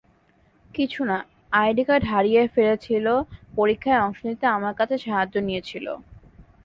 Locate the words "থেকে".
4.91-5.03